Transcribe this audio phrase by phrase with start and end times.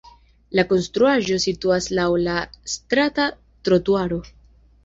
[0.59, 2.39] La konstruaĵo situas laŭ la
[2.79, 3.29] strata
[3.69, 4.21] trotuaro.